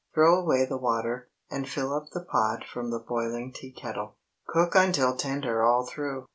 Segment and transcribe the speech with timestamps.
[0.15, 4.15] Throw away the water, and fill up the pot from the boiling tea kettle.
[4.47, 6.27] Cook until tender all through.